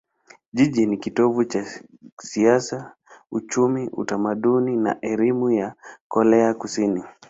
[0.53, 1.65] Jiji ni kitovu cha
[2.21, 2.95] siasa,
[3.31, 5.75] uchumi, utamaduni na elimu ya
[6.07, 7.03] Korea Kusini.